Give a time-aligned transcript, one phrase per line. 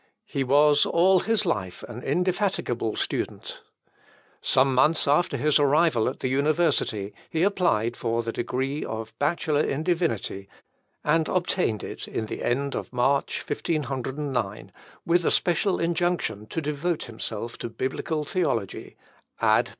[0.25, 3.61] He was all his life an indefatigable student.
[4.41, 9.61] Some months after his arrival at the university he applied for the degree of Bachelor
[9.61, 10.49] in Divinity,
[11.03, 14.71] and obtained it in the end of March 1509,
[15.05, 18.97] with a special injunction to devote himself to biblical theology,
[19.39, 19.69] ad Biblia.